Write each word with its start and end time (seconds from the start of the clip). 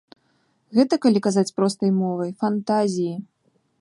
Гэта, 0.77 0.93
калі 1.03 1.19
казаць 1.27 1.53
простай 1.59 1.91
мовай, 1.99 2.31
фантазіі. 2.41 3.13